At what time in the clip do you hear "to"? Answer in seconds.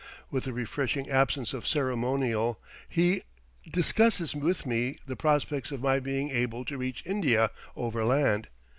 6.65-6.77